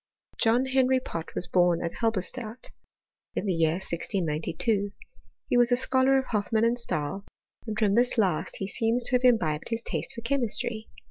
John 0.39 0.65
Henry 0.65 0.99
Pott 0.99 1.35
was 1.35 1.45
bom 1.45 1.79
at 1.83 1.97
Halberstadt, 1.99 2.71
in 3.35 3.45
the 3.45 3.53
year 3.53 3.73
1692. 3.73 4.93
He 5.47 5.57
was 5.57 5.71
a 5.71 5.75
scholar 5.75 6.17
of 6.17 6.25
Hoffmann 6.25 6.65
and 6.65 6.79
Stahl, 6.79 7.23
and 7.67 7.77
from 7.77 7.93
this 7.93 8.17
last 8.17 8.55
he 8.55 8.67
seems 8.67 9.03
to 9.03 9.11
have 9.11 9.23
imbibed 9.23 9.69
his 9.69 9.83
taste 9.83 10.15
for 10.15 10.21
chemistry. 10.21 10.87